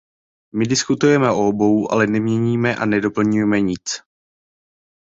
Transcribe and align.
My 0.57 0.65
diskutujeme 0.65 1.31
o 1.31 1.47
obou, 1.47 1.91
ale 1.91 2.07
neměníme 2.07 2.75
a 2.75 2.85
nedoplňujeme 2.85 3.61
nic. 3.61 4.03